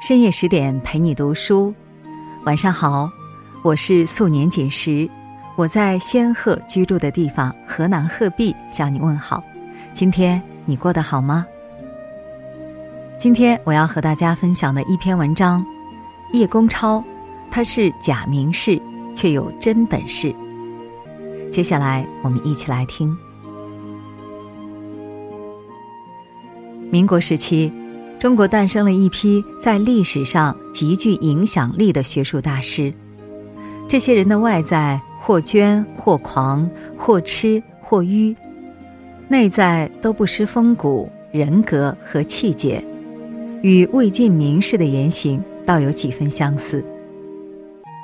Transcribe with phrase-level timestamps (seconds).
[0.00, 1.72] 深夜十点陪你读书，
[2.44, 3.08] 晚上好，
[3.62, 5.08] 我是素年锦时，
[5.56, 9.40] 我在仙鹤居住的地方河南鹤壁向你问好。
[9.92, 11.46] 今天你过得好吗？
[13.18, 15.64] 今天我要和大家分享的一篇文章，
[16.32, 17.02] 叶公超，
[17.48, 18.80] 他是假名士，
[19.14, 20.34] 却有真本事。
[21.52, 23.16] 接下来我们一起来听。
[26.90, 27.72] 民国时期。
[28.18, 32.92] 中国诞生了一批在历史上极具影响力的学术大师，
[33.86, 38.34] 这些人的外在或捐或狂或痴或愚，
[39.28, 42.84] 内在都不失风骨、人格和气节，
[43.62, 46.84] 与魏晋名士的言行倒有几分相似。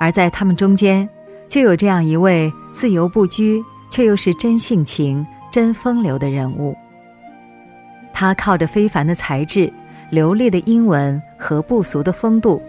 [0.00, 1.08] 而在他们中间，
[1.48, 6.76] 就有这样一位自由不拘却又是真性情、真风流的人物。
[8.12, 9.72] 他靠着非凡的才智。
[10.10, 12.60] 流利的英文和不俗的风度，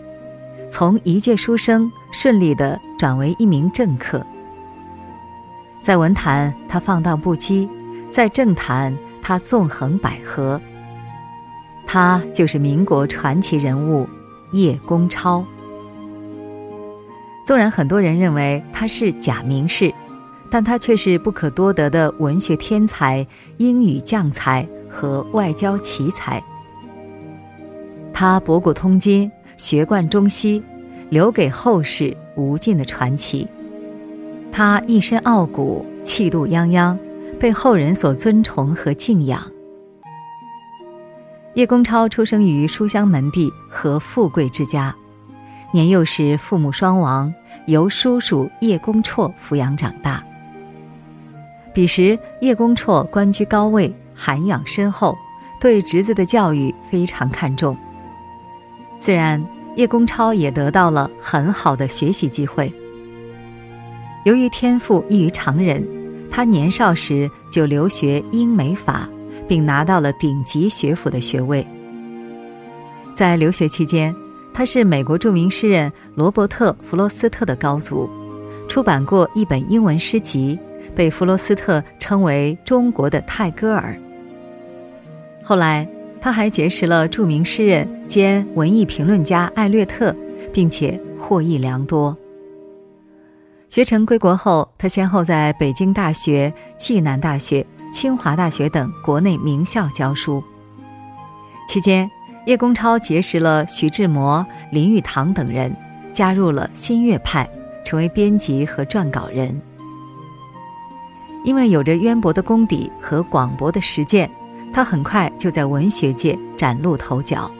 [0.69, 4.25] 从一介书生顺利的转为一名政客。
[5.81, 7.67] 在文坛，他放荡不羁；
[8.11, 10.59] 在政坛，他纵横捭阖。
[11.87, 14.07] 他就是民国传奇人物
[14.51, 15.43] 叶公超。
[17.43, 19.91] 纵然很多人认为他是假名士，
[20.51, 23.25] 但他却是不可多得的文学天才、
[23.57, 26.41] 英语将才和外交奇才。
[28.21, 30.63] 他博古通今，学贯中西，
[31.09, 33.47] 留给后世无尽的传奇。
[34.51, 36.95] 他一身傲骨，气度泱泱，
[37.39, 39.41] 被后人所尊崇和敬仰。
[41.55, 44.95] 叶公超出生于书香门第和富贵之家，
[45.73, 47.33] 年幼时父母双亡，
[47.65, 50.23] 由叔叔叶公绰抚养长大。
[51.73, 55.17] 彼时叶公绰官居高位，涵养深厚，
[55.59, 57.75] 对侄子的教育非常看重。
[59.01, 59.43] 自然，
[59.75, 62.71] 叶公超也得到了很好的学习机会。
[64.25, 65.83] 由于天赋异于常人，
[66.29, 69.09] 他年少时就留学英美法，
[69.47, 71.65] 并拿到了顶级学府的学位。
[73.15, 74.15] 在留学期间，
[74.53, 78.07] 他是美国著名诗人罗伯特·弗罗斯特的高足，
[78.69, 80.59] 出版过一本英文诗集，
[80.93, 83.97] 被弗罗斯特称为“中国的泰戈尔”。
[85.43, 85.89] 后来。
[86.21, 90.15] 他还结识了著名诗人兼文艺评论家艾略特，
[90.53, 92.15] 并且获益良多。
[93.69, 100.43] 学成归国后，他先后在北京大学、暨南大学、清华大学等国内名校教书。
[101.67, 102.07] 期间，
[102.45, 105.75] 叶公超结识了徐志摩、林语堂等人，
[106.13, 107.49] 加入了新月派，
[107.83, 109.59] 成为编辑和撰稿人。
[111.43, 114.29] 因为有着渊博的功底和广博的实践。
[114.73, 117.51] 他很快就在文学界崭露头角。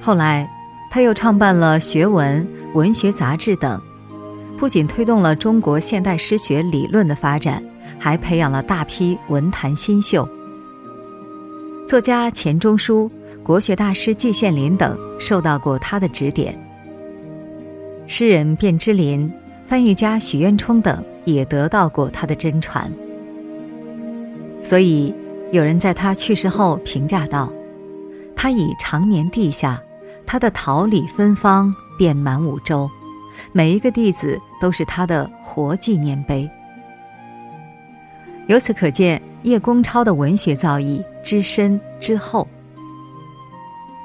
[0.00, 0.50] 后来，
[0.90, 3.80] 他又创办了学文、文学杂志等，
[4.58, 7.62] 不仅推动了中国现代诗学理论的发展，
[7.98, 10.28] 还培养了大批文坛新秀。
[11.86, 13.10] 作家钱钟书、
[13.44, 16.58] 国学大师季羡林等受到过他的指点。
[18.06, 19.32] 诗人卞之琳、
[19.62, 22.92] 翻译家许渊冲等也得到过他的真传。
[24.60, 25.14] 所以。
[25.52, 27.52] 有人在他去世后评价道
[28.34, 29.78] ：“他已长眠地下，
[30.24, 32.90] 他的桃李芬芳遍满五洲，
[33.52, 36.50] 每一个弟子都是他的活纪念碑。”
[38.48, 42.48] 由此可见，叶公超的文学造诣之深之厚。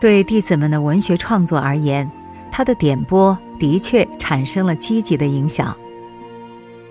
[0.01, 2.11] 对弟子们的文学创作而言，
[2.51, 5.73] 他的点拨的确产生了积极的影响。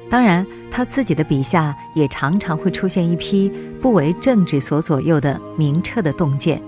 [0.08, 3.50] 当然，他自己的笔下也常常会出现一批
[3.80, 6.62] 不为政治所左右的明澈的洞见。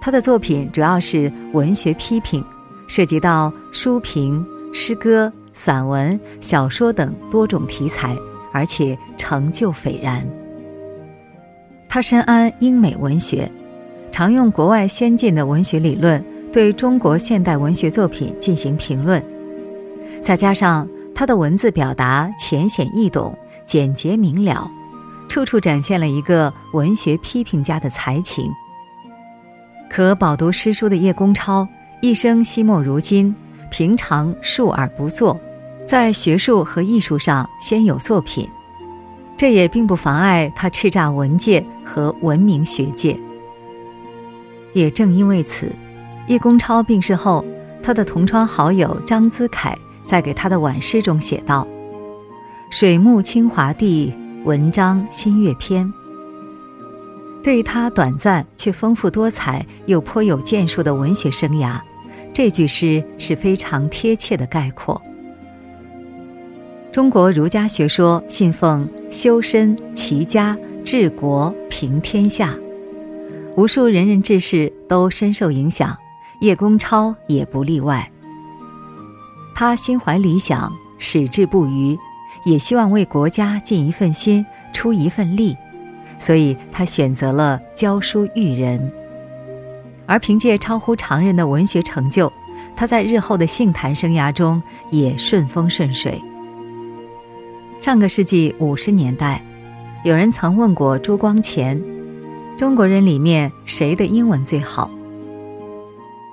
[0.00, 2.42] 他的作品主要是文学批评，
[2.88, 8.16] 涉及到书评、诗歌、散文、小说等多种题材，
[8.50, 10.26] 而且成就斐然。
[11.86, 13.50] 他深谙英美文学，
[14.10, 19.22] 常用国外先进的文学理论对中国现代文学作品进行评论，
[20.22, 20.88] 再加上。
[21.14, 24.68] 他的文字表达浅显易懂、简洁明了，
[25.28, 28.50] 处处展现了一个文学批评家的才情。
[29.88, 31.66] 可饱读诗书的叶公超，
[32.02, 33.32] 一生惜墨如金，
[33.70, 35.38] 平常述而不作，
[35.86, 38.48] 在学术和艺术上先有作品，
[39.36, 43.16] 这也并不妨碍他叱咤文界和闻名学界。
[44.72, 45.70] 也正因为此，
[46.26, 47.44] 叶公超病逝后，
[47.80, 49.78] 他的同窗好友张资凯。
[50.04, 51.66] 在给他的晚诗中写道
[52.70, 54.12] ：“水木清华地，
[54.44, 55.90] 文章新月篇。”
[57.42, 61.78] 对他短暂却丰富多彩又颇有建树的文学生涯，
[62.32, 65.00] 这句诗是非常贴切的概括。
[66.90, 72.54] 中国儒家学说信奉修身齐家治国平天下，
[73.56, 75.94] 无数仁人志士都深受影响，
[76.40, 78.10] 叶公超也不例外。
[79.54, 81.96] 他心怀理想，矢志不渝，
[82.44, 85.56] 也希望为国家尽一份心，出一份力。
[86.18, 88.92] 所以他选择了教书育人，
[90.06, 92.32] 而凭借超乎常人的文学成就，
[92.74, 96.20] 他在日后的杏坛生涯中也顺风顺水。
[97.78, 99.44] 上个世纪五十年代，
[100.04, 101.78] 有人曾问过朱光潜
[102.56, 104.90] ：“中国人里面谁的英文最好？”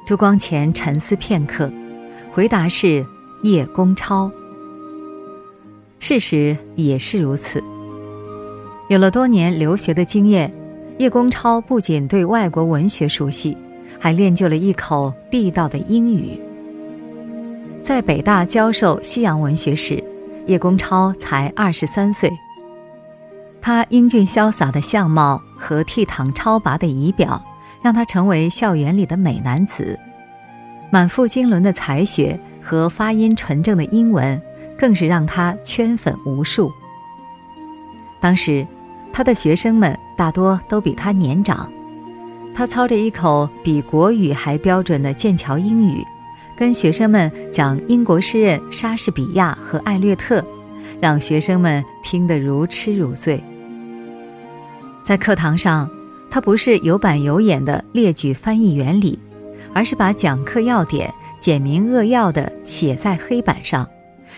[0.06, 1.71] 朱光潜沉思片刻，
[2.33, 3.06] 回答是
[3.44, 4.31] 叶公超。
[6.00, 7.62] 事实也是如此。
[8.88, 10.54] 有了多年留学的经验，
[10.98, 13.56] 叶公超不仅对外国文学熟悉，
[14.00, 16.39] 还练就了一口地道的英语。
[17.81, 20.01] 在北大教授西洋文学时，
[20.48, 22.31] 叶公超才二十三岁。
[23.60, 27.44] 他英俊潇洒的相貌和倜傥超拔的仪表，
[27.83, 29.98] 让他成为校园里的美男子；
[30.92, 34.40] 满腹经纶的才学和发音纯正的英文，
[34.78, 36.72] 更是让他圈粉无数。
[38.20, 38.68] 当时。
[39.14, 41.70] 他的学生们大多都比他年长，
[42.54, 46.02] 他操着一口比国语还标准的剑桥英语，
[46.56, 50.42] 跟学生们讲英国诗人莎士比亚和艾略特，
[51.02, 53.44] 让学生们听得如痴如醉。
[55.04, 55.90] 在课堂上，
[56.30, 59.20] 他不是有板有眼的列举翻译原理，
[59.73, 63.89] 而是把讲课要点简明扼要地写在黑板上，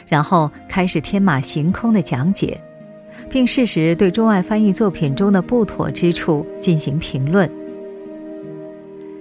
[0.07, 2.59] 然后开始天马行空的讲解。
[3.29, 7.49] 并适时对中外翻译作品中的不妥之处进行评论。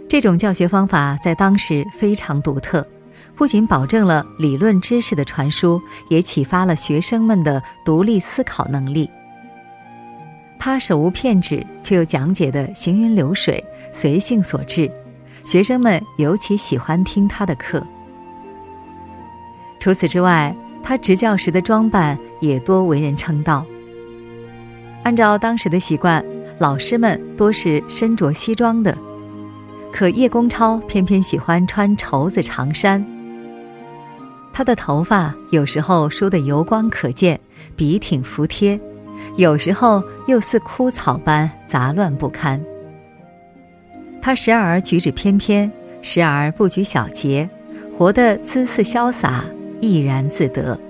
[0.09, 2.87] 这种教学方法在当时非常独特，
[3.35, 5.81] 不仅保证了理论知识的传输，
[6.11, 9.09] 也启发了学生们的独立思考能力。
[10.59, 14.91] 他手无片纸，却又讲解的行云流水、随性所致，
[15.45, 17.85] 学生们尤其喜欢听他的课。
[19.81, 23.65] 除此之外，他执教时的装扮也多为人称道。
[25.03, 26.25] 按照当时的习惯，
[26.59, 28.97] 老师们多是身着西装的，
[29.93, 33.05] 可叶公超偏偏喜欢穿绸子长衫。
[34.53, 37.41] 他的头发有时候梳得油光可见，
[37.75, 38.79] 笔挺服帖；
[39.37, 42.63] 有时候又似枯草般杂乱不堪。
[44.23, 45.71] 他时而举止翩翩，
[46.01, 47.51] 时而不拘小节，
[47.99, 49.45] 活得姿肆潇洒，
[49.81, 50.81] 怡然自得，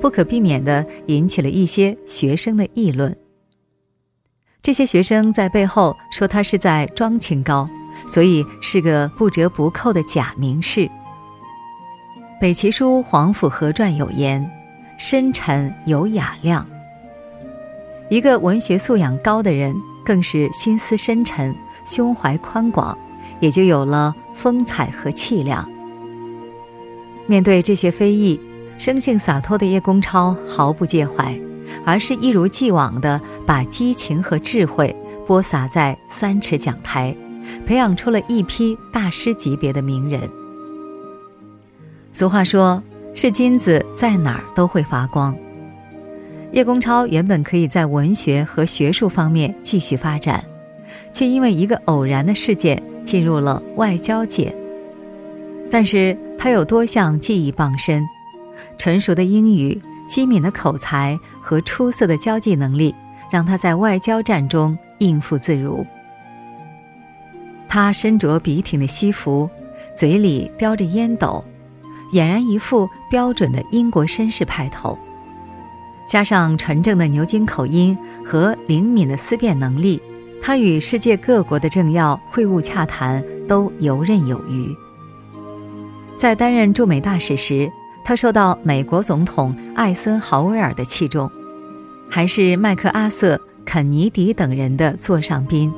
[0.00, 3.16] 不可避免地引起了一些学生的议论。
[4.60, 7.68] 这些学生在背后说他是在装清高，
[8.08, 10.90] 所以是个不折不扣的假名士。
[12.40, 14.44] 北齐书《皇甫和传》有言
[14.98, 16.66] ：“深沉有雅量。”
[18.10, 19.72] 一个文学素养高的人，
[20.04, 21.54] 更是心思深沉、
[21.86, 22.98] 胸怀宽广，
[23.40, 25.66] 也就有了风采和气量。
[27.26, 28.38] 面对这些非议，
[28.76, 31.34] 生性洒脱的叶公超毫不介怀。
[31.84, 34.94] 而是一如既往地把激情和智慧
[35.26, 37.14] 播撒在三尺讲台，
[37.66, 40.20] 培养出了一批大师级别的名人。
[42.12, 42.82] 俗话说
[43.14, 45.36] ：“是金子在哪儿都会发光。”
[46.52, 50.42] 叶公超原本可以在文学和学术方面继续发展，
[51.16, 54.54] 却因为一个偶然的事件进入了外交界。
[55.70, 58.06] 但是他有多项技艺傍身，
[58.76, 59.80] 纯熟的英语。
[60.06, 62.94] 机敏的口才和出色的交际能力，
[63.28, 65.84] 让他在外交战中应付自如。
[67.68, 69.50] 他身着笔挺的西服，
[69.96, 71.42] 嘴里叼着烟斗，
[72.12, 74.96] 俨然一副标准的英国绅士派头。
[76.08, 80.00] 加上纯正的牛津口音和灵敏的思辨能力，
[80.40, 84.74] 他与世界各国的政要会晤洽谈都游刃有余。
[86.16, 87.70] 在担任驻美大使时，
[88.04, 91.30] 他受到美国总统艾森豪威尔的器重，
[92.08, 95.72] 还是麦克阿瑟、肯尼迪等人的座上宾，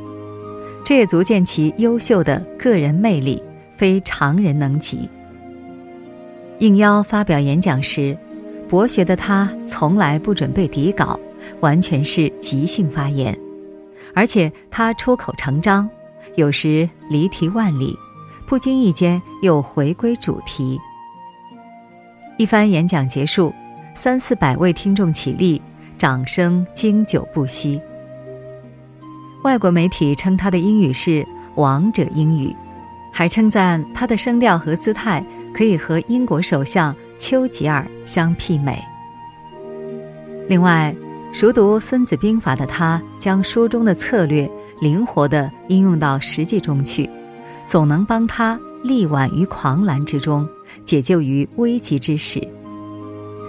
[0.85, 3.43] 这也足见其优秀的个人魅力
[3.77, 5.09] 非常人能及。
[6.59, 8.17] 应邀发表演讲时，
[8.69, 11.19] 博学的他从来不准备底稿，
[11.61, 13.37] 完全是即兴发言，
[14.15, 15.88] 而且他出口成章，
[16.37, 17.97] 有时离题万里，
[18.47, 20.79] 不经意间又回归主题。
[22.37, 23.53] 一番演讲结束，
[23.95, 25.61] 三四百位听众起立，
[25.97, 27.81] 掌声经久不息。
[29.45, 32.55] 外国媒体称他的英语是“王者英语”，
[33.12, 35.25] 还称赞他的声调和姿态
[35.55, 38.83] 可以和英国首相丘吉尔相媲美。
[40.49, 40.95] 另外，
[41.30, 47.08] 熟读《孙子兵法》的他，将书中的策略灵活地应用到实际中去，
[47.66, 50.49] 总能帮他力挽于狂澜之中，
[50.85, 52.40] 解救于危急之时。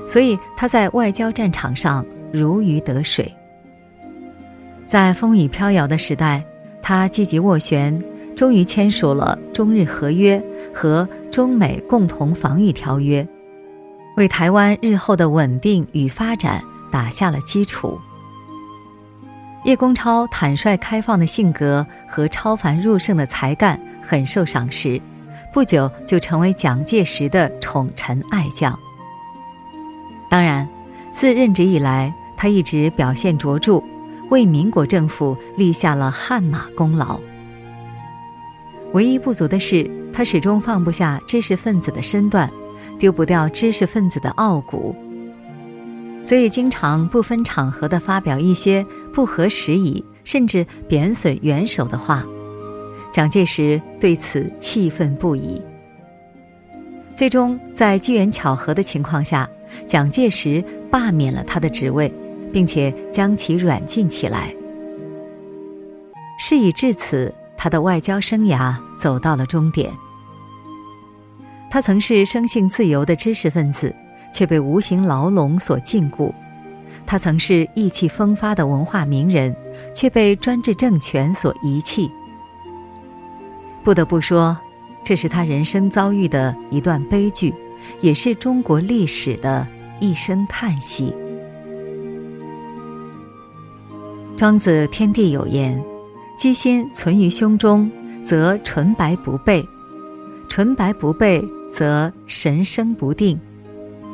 [0.05, 3.33] 所以他在外交战场上如鱼得水。
[4.85, 6.43] 在风雨飘摇的时代，
[6.81, 7.97] 他积极斡旋，
[8.35, 10.43] 终于签署了中日合约
[10.73, 13.25] 和中美共同防御条约，
[14.17, 17.99] 为台湾日后的稳定与发展打下了基础。
[19.65, 25.01] 叶公超坦率开放的性格和超凡入圣的才干很受赏识，
[25.53, 28.77] 不久就成为蒋介石的宠臣爱将。
[30.29, 30.67] 当然，
[31.11, 33.81] 自任职以来，他一直表现卓著。
[34.29, 37.19] 为民国政府立下了汗马功劳。
[38.93, 42.47] 唯一不足的是，他始终放不下知识分子的身段，
[42.99, 44.95] 丢不掉知识分子的傲骨，
[46.23, 52.25] 所以经常不分场合地发表一些不合时宜，甚至贬损元首的话。
[53.11, 55.61] 蒋介石对此气愤不已。
[57.15, 59.49] 最终，在机缘巧合的情况下，
[59.87, 62.13] 蒋介石罢免了他的职位。
[62.51, 64.53] 并且将其软禁起来。
[66.39, 69.91] 事已至此，他的外交生涯走到了终点。
[71.69, 73.93] 他曾是生性自由的知识分子，
[74.31, 76.31] 却被无形牢笼所禁锢；
[77.05, 79.55] 他曾是意气风发的文化名人，
[79.93, 82.09] 却被专制政权所遗弃。
[83.83, 84.57] 不得不说，
[85.03, 87.53] 这是他人生遭遇的一段悲剧，
[88.01, 89.65] 也是中国历史的
[89.99, 91.15] 一声叹息。
[94.37, 95.83] 庄子《天地》有言
[96.37, 97.89] ：“机心存于胸中，
[98.21, 99.61] 则纯白不备；
[100.47, 103.39] 纯白不备，则神生不定。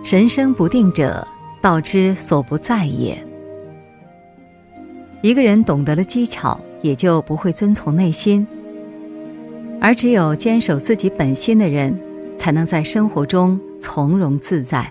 [0.05, 1.27] 神生不定者，
[1.59, 3.17] 道之所不在也。”
[5.23, 8.45] 一个人懂得了技巧，也就不会遵从内心。
[9.81, 11.99] 而只有坚守自己本心的人，
[12.37, 14.87] 才能在生活中从容自在。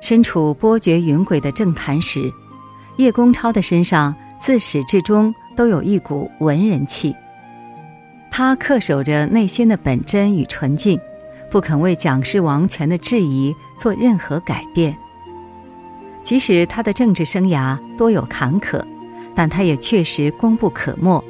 [0.00, 2.32] 身处波谲云诡的政坛时。
[2.96, 7.14] 叶公超的身上自始至终都有一股文人气。
[8.30, 10.98] 他恪守着内心的本真与纯净，
[11.54, 14.92] 不肯为蒋氏王权的质疑做任何改变。
[16.24, 18.82] 即使他的政治生涯多有坎坷，
[19.36, 21.22] 但他也确实功不可没，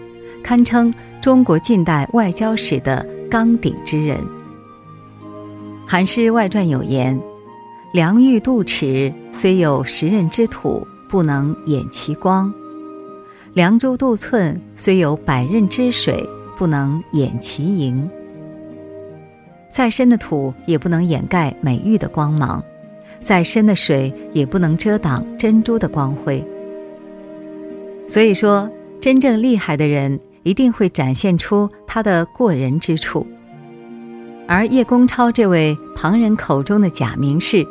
[0.43, 0.91] 堪称
[1.21, 4.17] 中国近代外交史的纲鼎之人。
[5.87, 7.21] 《韩诗外传》有言
[7.93, 12.53] ：“梁玉度尺，虽有十仞之土。”不能掩其光，
[13.53, 16.27] 凉州度寸虽有百仞之水，
[16.57, 18.11] 不能掩其盈。
[19.75, 22.63] 再深的土也不能掩盖美玉的光芒，
[23.19, 26.41] 再深的水也不能遮挡珍珠的光辉。
[28.07, 33.27] 所以说，真正厉害的人一定会展现出他的过人之处，
[34.47, 37.67] 而叶公超这位旁人口中的假名士。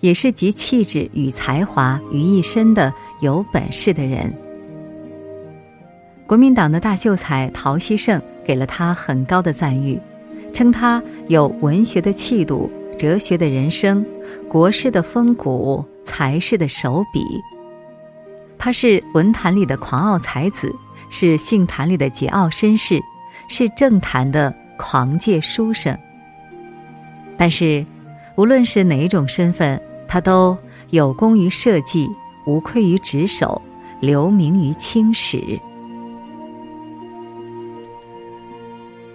[0.00, 4.34] 也是集气质与才华于一身的有本事的人。
[6.26, 10.00] 国民党的大秀才陶希圣给了他很高的赞誉，
[10.52, 14.04] 称他有文学的气度、哲学的人生、
[14.48, 17.24] 国士的风骨、才士的手笔。
[18.58, 20.72] 他是文坛里的狂傲才子，
[21.10, 23.00] 是性坛里的桀骜绅士，
[23.48, 25.98] 是政坛的狂介书生。
[27.36, 27.84] 但是，
[28.36, 29.80] 无论是哪一种身份。
[30.08, 30.54] 他都
[30.90, 32.06] 有功于社稷，
[32.44, 33.62] 无愧于职守，
[33.98, 35.58] 留名于青史。